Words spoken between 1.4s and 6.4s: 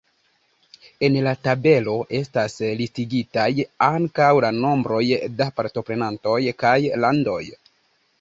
tabelo estas listigitaj ankaŭ la nombroj da partoprenantoj